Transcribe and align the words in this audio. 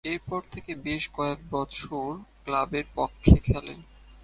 এরপর 0.05 0.41
থেকে 0.53 0.71
বেশ 0.85 1.03
কয়েকবছর 1.17 2.09
ক্লাবের 2.45 2.85
পক্ষে 2.95 3.37
খেলেন। 3.47 3.79